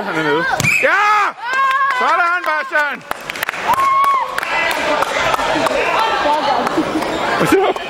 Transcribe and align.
nede, 0.00 0.12
han 0.14 0.26
er 0.26 0.30
nede. 0.30 0.44
Ja! 0.82 1.34
Sådan, 1.98 2.42
Bastian! 2.48 3.02
Hvad 7.38 7.46
siger 7.46 7.66
du? 7.66 7.89